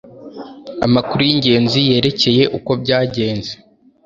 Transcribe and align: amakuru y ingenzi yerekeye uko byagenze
amakuru 0.85 1.21
y 1.27 1.31
ingenzi 1.35 1.79
yerekeye 1.89 2.43
uko 2.57 2.71
byagenze 2.81 3.51